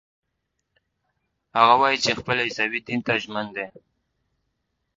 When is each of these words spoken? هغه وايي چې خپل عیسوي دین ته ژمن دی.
هغه 1.59 1.75
وايي 1.81 1.97
چې 2.03 2.11
خپل 2.19 2.37
عیسوي 2.45 2.79
دین 2.87 2.99
ته 3.05 3.13
ژمن 3.23 3.47
دی. 3.55 3.67